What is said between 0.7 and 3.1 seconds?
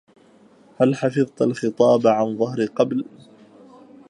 هل حفظت الخطاب عن ظهر قبل؟